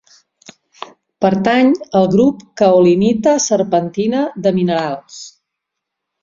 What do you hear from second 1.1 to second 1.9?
Pertany